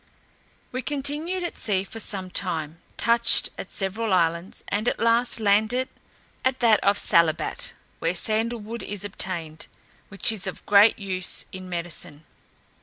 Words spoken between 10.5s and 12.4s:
great use in medicine.